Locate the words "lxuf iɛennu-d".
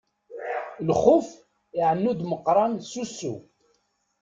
0.89-2.21